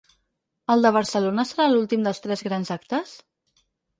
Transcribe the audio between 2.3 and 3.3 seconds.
grans actes?